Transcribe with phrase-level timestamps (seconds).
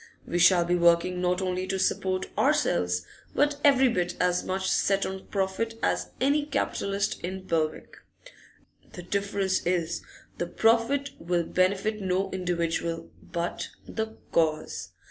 [0.25, 3.05] We shall be working not only to support ourselves,
[3.35, 7.97] but every bit as much set on profit as any capitalist in Belwick.
[8.93, 10.07] The difference is, that
[10.39, 14.89] the profit will benefit no individual, but the Cause.